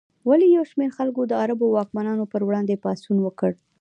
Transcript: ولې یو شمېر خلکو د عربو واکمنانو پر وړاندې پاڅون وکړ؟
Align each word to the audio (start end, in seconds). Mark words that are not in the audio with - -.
ولې 0.27 0.47
یو 0.55 0.63
شمېر 0.71 0.89
خلکو 0.97 1.21
د 1.27 1.33
عربو 1.41 1.67
واکمنانو 1.75 2.25
پر 2.31 2.41
وړاندې 2.47 2.81
پاڅون 2.83 3.17
وکړ؟ 3.23 3.51